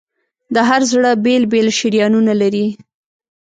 د 0.53 0.55
هر 0.69 0.81
زړه 0.91 1.11
بېل 1.23 1.43
بېل 1.51 1.67
شریانونه 1.79 2.33
لري. 2.41 2.67